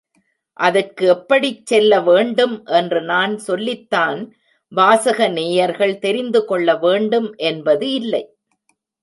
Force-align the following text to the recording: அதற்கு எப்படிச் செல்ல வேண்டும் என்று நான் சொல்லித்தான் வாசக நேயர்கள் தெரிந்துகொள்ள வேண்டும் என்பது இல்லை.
அதற்கு 0.59 1.07
எப்படிச் 1.07 1.65
செல்ல 1.65 1.99
வேண்டும் 2.01 2.55
என்று 2.71 3.01
நான் 3.01 3.37
சொல்லித்தான் 3.37 4.19
வாசக 4.71 5.27
நேயர்கள் 5.27 5.95
தெரிந்துகொள்ள 5.99 6.75
வேண்டும் 6.77 7.29
என்பது 7.43 7.93
இல்லை. 7.93 8.23